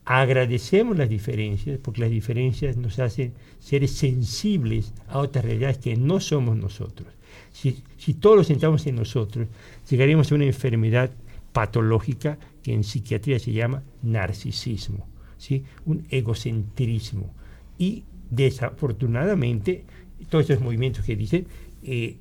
agradecemos 0.04 0.96
las 0.96 1.08
diferencias, 1.08 1.78
porque 1.82 2.02
las 2.02 2.10
diferencias 2.10 2.76
nos 2.76 2.98
hacen 2.98 3.32
ser 3.58 3.86
sensibles 3.88 4.94
a 5.08 5.18
otras 5.18 5.44
realidades 5.44 5.78
que 5.78 5.96
no 5.96 6.20
somos 6.20 6.56
nosotros. 6.56 7.08
Si, 7.52 7.82
si 7.96 8.14
todos 8.14 8.36
lo 8.36 8.44
sentamos 8.44 8.86
en 8.86 8.96
nosotros, 8.96 9.48
llegaremos 9.90 10.30
a 10.30 10.34
una 10.34 10.44
enfermedad 10.44 11.10
patológica 11.52 12.38
que 12.62 12.72
en 12.72 12.84
psiquiatría 12.84 13.38
se 13.38 13.52
llama 13.52 13.82
narcisismo, 14.02 15.06
¿sí? 15.38 15.64
un 15.84 16.06
egocentrismo. 16.10 17.34
Y 17.78 18.04
desafortunadamente, 18.30 19.84
todos 20.28 20.48
esos 20.48 20.62
movimientos 20.62 21.04
que 21.04 21.16
dicen, 21.16 21.46
eh, 21.82 22.16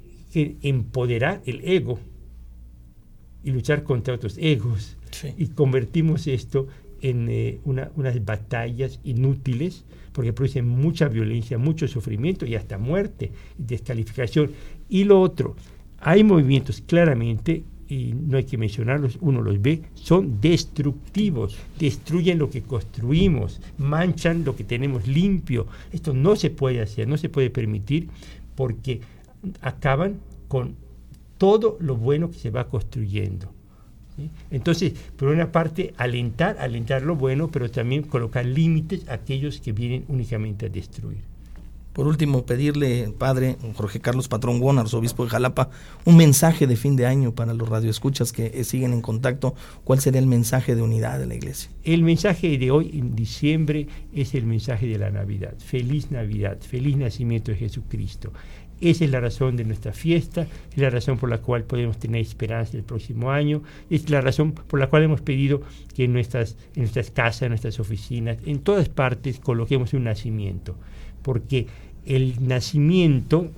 empoderar 0.62 1.42
el 1.46 1.62
ego 1.64 2.00
y 3.44 3.52
luchar 3.52 3.84
contra 3.84 4.14
otros 4.14 4.38
egos. 4.38 4.98
Y 5.38 5.48
convertimos 5.48 6.28
esto 6.28 6.68
en 7.02 7.28
eh, 7.30 7.60
unas 7.64 8.26
batallas 8.26 9.00
inútiles 9.04 9.86
porque 10.18 10.34
producen 10.34 10.68
mucha 10.68 11.08
violencia, 11.08 11.60
mucho 11.60 11.88
sufrimiento 11.88 12.46
y 12.46 12.56
hasta 12.56 12.80
muerte 12.80 13.32
descalificación. 13.58 14.52
Y 14.90 15.04
lo 15.04 15.22
otro, 15.22 15.56
hay 16.00 16.24
movimientos 16.24 16.82
claramente, 16.82 17.64
y 17.88 18.14
no 18.14 18.38
hay 18.38 18.44
que 18.44 18.58
mencionarlos, 18.58 19.18
uno 19.22 19.42
los 19.42 19.62
ve, 19.62 19.84
son 19.94 20.42
destructivos, 20.42 21.56
destruyen 21.80 22.40
lo 22.40 22.50
que 22.50 22.64
construimos, 22.64 23.62
manchan 23.78 24.44
lo 24.44 24.56
que 24.56 24.64
tenemos 24.64 25.08
limpio. 25.08 25.68
Esto 25.94 26.14
no 26.14 26.36
se 26.36 26.50
puede 26.50 26.82
hacer, 26.82 27.08
no 27.08 27.18
se 27.18 27.30
puede 27.30 27.52
permitir 27.52 28.10
porque 28.56 29.02
acaban 29.62 30.16
con 30.48 30.76
todo 31.38 31.78
lo 31.80 31.96
bueno 31.96 32.32
que 32.32 32.38
se 32.40 32.50
va 32.50 32.68
construyendo. 32.68 33.54
Entonces, 34.50 34.94
por 35.16 35.30
una 35.30 35.52
parte, 35.52 35.94
alentar, 35.98 36.58
alentar 36.60 37.04
lo 37.04 37.16
bueno, 37.16 37.50
pero 37.50 37.70
también 37.70 38.02
colocar 38.02 38.46
límites 38.46 39.08
a 39.10 39.14
aquellos 39.14 39.62
que 39.62 39.74
vienen 39.74 40.06
únicamente 40.08 40.66
a 40.66 40.70
destruir. 40.70 41.20
Por 41.98 42.06
último, 42.06 42.46
pedirle, 42.46 43.12
padre 43.18 43.58
Jorge 43.74 44.00
Carlos 44.00 44.28
Patrón 44.28 44.60
Guón, 44.60 44.78
arzobispo 44.78 45.24
de 45.24 45.32
Jalapa, 45.32 45.72
un 46.06 46.16
mensaje 46.16 46.68
de 46.68 46.76
fin 46.76 46.96
de 46.96 47.08
año 47.08 47.34
para 47.34 47.56
los 47.56 47.68
radioescuchas 47.68 48.32
que 48.32 48.52
eh, 48.54 48.64
siguen 48.66 48.94
en 48.94 49.02
contacto. 49.02 49.56
¿Cuál 49.84 50.00
sería 50.00 50.20
el 50.20 50.28
mensaje 50.28 50.76
de 50.76 50.84
unidad 50.84 51.18
de 51.18 51.26
la 51.26 51.34
iglesia? 51.34 51.72
El 51.84 52.04
mensaje 52.04 52.56
de 52.60 52.70
hoy, 52.70 52.92
en 52.94 53.16
diciembre, 53.16 53.88
es 54.14 54.36
el 54.36 54.46
mensaje 54.46 54.86
de 54.86 55.00
la 55.00 55.10
Navidad. 55.10 55.56
Feliz 55.58 56.12
Navidad, 56.12 56.60
feliz 56.62 56.98
nacimiento 56.98 57.50
de 57.50 57.58
Jesucristo. 57.58 58.32
Esa 58.80 59.06
es 59.06 59.12
la 59.12 59.20
razón 59.20 59.58
de 59.58 59.66
nuestra 59.66 59.92
fiesta, 59.92 60.48
es 60.72 60.78
la 60.78 60.90
razón 60.90 61.18
por 61.18 61.30
la 61.30 61.40
cual 61.40 61.64
podemos 61.64 61.98
tener 61.98 62.22
esperanza 62.22 62.78
el 62.78 62.84
próximo 62.84 63.32
año, 63.32 63.64
es 63.90 64.10
la 64.10 64.22
razón 64.22 64.52
por 64.52 64.80
la 64.80 64.88
cual 64.88 65.04
hemos 65.04 65.22
pedido 65.22 65.62
que 65.96 66.04
en 66.04 66.14
nuestras, 66.14 66.56
casas, 67.14 67.44
en 67.44 67.50
nuestras 67.50 67.80
oficinas, 67.80 68.38
en 68.46 68.60
todas 68.60 68.90
partes 68.90 69.40
coloquemos 69.40 69.94
un 69.94 70.04
nacimiento, 70.04 70.76
porque 71.24 71.66
el 72.06 72.36
nacimiento, 72.48 73.50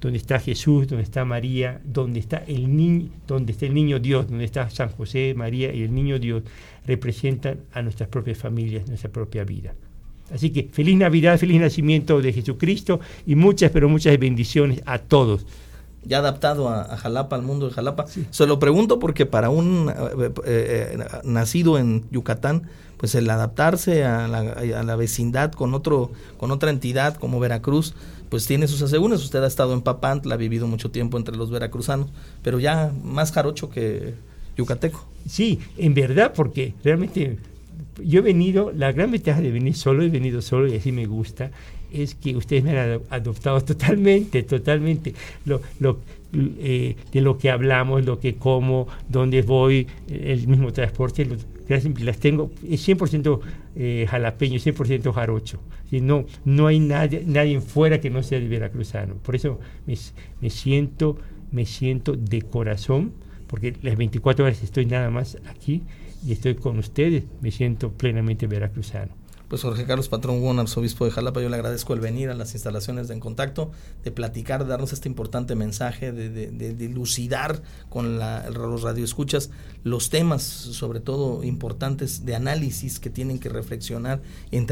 donde 0.00 0.18
está 0.18 0.40
Jesús, 0.40 0.88
donde 0.88 1.04
está 1.04 1.24
María, 1.24 1.80
donde 1.84 2.18
está 2.18 2.38
el 2.38 2.74
niño, 2.74 3.10
donde 3.26 3.52
está 3.52 3.66
el 3.66 3.74
niño 3.74 3.98
Dios, 4.00 4.28
donde 4.28 4.44
está 4.44 4.68
San 4.70 4.88
José, 4.88 5.34
María 5.36 5.72
y 5.72 5.82
el 5.82 5.94
niño 5.94 6.18
Dios, 6.18 6.42
representan 6.86 7.60
a 7.72 7.82
nuestras 7.82 8.08
propias 8.08 8.38
familias, 8.38 8.88
nuestra 8.88 9.12
propia 9.12 9.44
vida. 9.44 9.74
Así 10.32 10.50
que 10.50 10.68
feliz 10.72 10.96
Navidad, 10.96 11.38
feliz 11.38 11.60
nacimiento 11.60 12.20
de 12.20 12.32
Jesucristo 12.32 13.00
y 13.26 13.34
muchas, 13.34 13.70
pero 13.70 13.88
muchas 13.88 14.18
bendiciones 14.18 14.82
a 14.86 14.98
todos. 14.98 15.46
Ya 16.04 16.18
adaptado 16.18 16.68
a, 16.68 16.96
Jalapa, 16.96 17.36
al 17.36 17.42
mundo 17.42 17.68
de 17.68 17.74
Jalapa. 17.74 18.06
Se 18.30 18.46
lo 18.46 18.58
pregunto 18.58 18.98
porque 18.98 19.24
para 19.24 19.50
un 19.50 19.88
eh, 19.88 19.92
eh, 20.18 20.32
eh, 20.44 20.98
nacido 21.22 21.78
en 21.78 22.04
Yucatán, 22.10 22.68
pues 23.02 23.16
el 23.16 23.28
adaptarse 23.28 24.04
a 24.04 24.28
la, 24.28 24.96
vecindad 24.96 25.50
con 25.50 25.74
otro 25.74 26.12
con 26.36 26.52
otra 26.52 26.70
entidad 26.70 27.16
como 27.16 27.40
Veracruz 27.40 27.94
pues 28.28 28.46
tiene 28.46 28.68
sus 28.68 28.80
asegúnes 28.80 29.24
usted 29.24 29.42
ha 29.42 29.48
estado 29.48 29.74
en 29.74 29.82
Papantla 29.82 30.34
ha 30.34 30.38
vivido 30.38 30.68
mucho 30.68 30.92
tiempo 30.92 31.18
entre 31.18 31.34
los 31.34 31.50
veracruzanos 31.50 32.10
pero 32.44 32.60
ya 32.60 32.92
más 33.02 33.32
jarocho 33.32 33.70
que 33.70 34.14
yucateco 34.56 35.04
sí 35.28 35.58
en 35.78 35.94
verdad 35.94 36.32
porque 36.32 36.74
realmente 36.84 37.38
yo 38.02 38.20
he 38.20 38.22
venido 38.22 38.72
la 38.72 38.92
gran 38.92 39.10
ventaja 39.10 39.40
de 39.40 39.50
venir 39.50 39.74
solo 39.74 40.02
he 40.02 40.08
venido 40.08 40.42
solo 40.42 40.66
y 40.66 40.76
así 40.76 40.92
me 40.92 41.06
gusta 41.06 41.50
es 41.92 42.14
que 42.14 42.36
ustedes 42.36 42.64
me 42.64 42.78
han 42.78 43.00
adoptado 43.10 43.60
totalmente 43.64 44.42
totalmente 44.42 45.14
lo, 45.44 45.60
lo 45.80 45.98
eh, 46.34 46.96
de 47.12 47.20
lo 47.20 47.36
que 47.36 47.50
hablamos, 47.50 48.06
lo 48.06 48.18
que 48.18 48.36
como, 48.36 48.88
dónde 49.06 49.42
voy, 49.42 49.86
el 50.08 50.48
mismo 50.48 50.72
transporte, 50.72 51.28
las 51.68 52.18
tengo, 52.18 52.50
es 52.66 52.88
100% 52.88 53.40
eh, 53.76 54.06
jalapeño, 54.08 54.58
100% 54.58 55.12
jarocho. 55.12 55.60
Y 55.90 56.00
no, 56.00 56.24
no 56.46 56.68
hay 56.68 56.80
nadie, 56.80 57.22
nadie 57.26 57.60
fuera 57.60 58.00
que 58.00 58.08
no 58.08 58.22
sea 58.22 58.40
de 58.40 58.48
veracruzano. 58.48 59.16
Por 59.16 59.36
eso 59.36 59.60
me, 59.86 60.48
siento, 60.48 61.18
me 61.50 61.66
siento 61.66 62.14
de 62.16 62.40
corazón, 62.40 63.12
porque 63.46 63.74
las 63.82 63.98
24 63.98 64.46
horas 64.46 64.62
estoy 64.62 64.86
nada 64.86 65.10
más 65.10 65.36
aquí 65.50 65.82
y 66.24 66.32
estoy 66.32 66.54
con 66.54 66.78
ustedes, 66.78 67.24
me 67.40 67.50
siento 67.50 67.90
plenamente 67.92 68.46
veracruzano. 68.46 69.22
Pues 69.52 69.60
Jorge 69.60 69.84
Carlos 69.84 70.08
Patrón 70.08 70.40
Juan, 70.40 70.58
arzobispo 70.60 71.04
de 71.04 71.10
Jalapa, 71.10 71.42
yo 71.42 71.50
le 71.50 71.56
agradezco 71.56 71.92
el 71.92 72.00
venir 72.00 72.30
a 72.30 72.34
las 72.34 72.54
instalaciones 72.54 73.08
de 73.08 73.12
En 73.12 73.20
Contacto, 73.20 73.70
de 74.02 74.10
platicar, 74.10 74.64
de 74.64 74.70
darnos 74.70 74.94
este 74.94 75.10
importante 75.10 75.54
mensaje, 75.54 76.10
de, 76.10 76.30
de, 76.30 76.74
dilucidar 76.74 77.60
con 77.90 78.18
la, 78.18 78.48
los 78.48 78.80
radioescuchas 78.80 79.50
los 79.84 80.08
temas, 80.08 80.42
sobre 80.42 81.00
todo 81.00 81.44
importantes, 81.44 82.24
de 82.24 82.34
análisis 82.34 82.98
que 82.98 83.10
tienen 83.10 83.38
que 83.38 83.50
reflexionar 83.50 84.22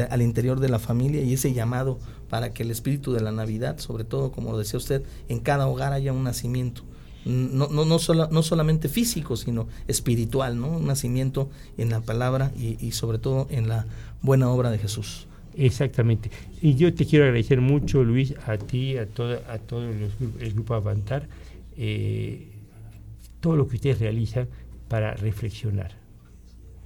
al 0.09 0.21
interior 0.23 0.59
de 0.59 0.69
la 0.69 0.79
familia 0.79 1.21
y 1.21 1.33
ese 1.35 1.53
llamado 1.53 1.99
para 2.27 2.51
que 2.51 2.63
el 2.63 2.71
espíritu 2.71 3.13
de 3.13 3.21
la 3.21 3.31
Navidad, 3.31 3.77
sobre 3.77 4.03
todo, 4.03 4.31
como 4.31 4.57
decía 4.57 4.77
usted, 4.77 5.03
en 5.27 5.41
cada 5.41 5.67
hogar 5.67 5.93
haya 5.93 6.11
un 6.11 6.23
nacimiento 6.23 6.81
no, 7.25 7.67
no, 7.67 7.85
no, 7.85 7.97
no 8.31 8.43
solamente 8.43 8.89
físico, 8.89 9.35
sino 9.35 9.67
espiritual, 9.87 10.59
¿no? 10.59 10.77
Un 10.77 10.87
nacimiento 10.87 11.49
en 11.77 11.89
la 11.89 12.01
palabra 12.01 12.51
y, 12.57 12.91
sobre 12.91 13.19
todo 13.19 13.47
en 13.49 13.67
la 13.67 13.85
buena 14.21 14.49
obra 14.49 14.71
de 14.71 14.77
Jesús. 14.77 15.27
Exactamente. 15.55 16.31
Y 16.61 16.75
yo 16.75 16.93
te 16.93 17.05
quiero 17.05 17.25
agradecer 17.25 17.61
mucho, 17.61 18.03
Luis, 18.03 18.33
a 18.47 18.57
ti, 18.57 18.97
a 18.97 19.05
todo, 19.05 19.39
a 19.49 19.57
todo 19.57 19.83
el 19.83 20.53
grupo 20.53 20.73
Avantar, 20.73 21.27
eh, 21.77 22.47
todo 23.39 23.55
lo 23.55 23.67
que 23.67 23.75
ustedes 23.75 23.99
realizan 23.99 24.47
para 24.87 25.13
reflexionar. 25.13 25.91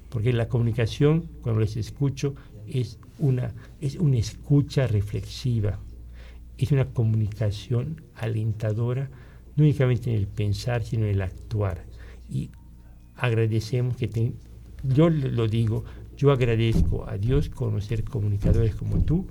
Porque 0.10 0.34
la 0.34 0.48
comunicación, 0.48 1.26
cuando 1.42 1.62
les 1.62 1.78
escucho, 1.78 2.36
es 2.68 3.00
una, 3.20 3.54
es 3.82 3.96
una 3.96 4.18
escucha 4.18 4.88
reflexiva, 4.88 5.80
es 6.58 6.72
una 6.72 6.86
comunicación 6.86 8.02
alentadora 8.16 9.10
no 9.56 9.64
únicamente 9.64 10.12
en 10.12 10.18
el 10.18 10.28
pensar, 10.28 10.84
sino 10.84 11.06
en 11.06 11.12
el 11.12 11.22
actuar. 11.22 11.86
Y 12.30 12.50
agradecemos 13.16 13.96
que, 13.96 14.34
yo 14.84 15.10
lo 15.10 15.48
digo, 15.48 15.84
yo 16.18 16.32
agradezco 16.32 17.08
a 17.08 17.18
Dios 17.18 17.50
conocer 17.50 18.04
comunicadores 18.04 18.76
como 18.76 19.04
tú, 19.04 19.28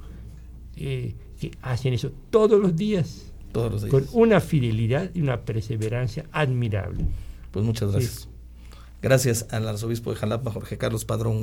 eh, 0.76 1.14
que 1.40 1.52
hacen 1.62 1.94
eso 1.94 2.12
todos 2.30 2.60
los 2.60 2.76
días. 2.76 3.32
Todos 3.52 3.72
los 3.72 3.82
días. 3.82 3.90
Con 3.90 4.06
una 4.12 4.40
fidelidad 4.40 5.10
y 5.14 5.20
una 5.20 5.42
perseverancia 5.42 6.26
admirable. 6.32 7.04
Pues 7.50 7.64
muchas 7.64 7.92
gracias. 7.92 8.28
Gracias 9.00 9.46
al 9.50 9.68
arzobispo 9.68 10.10
de 10.10 10.16
Jalapa, 10.16 10.50
Jorge 10.50 10.78
Carlos 10.78 11.04
Padrón 11.04 11.42